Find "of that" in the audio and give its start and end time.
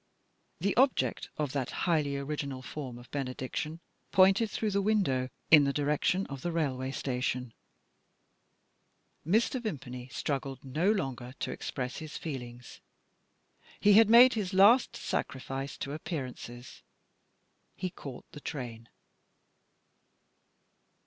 1.37-1.69